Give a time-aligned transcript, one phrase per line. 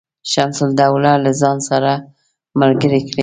[0.31, 1.91] شمس الدوله له ځان سره
[2.59, 3.19] ملګري کړي.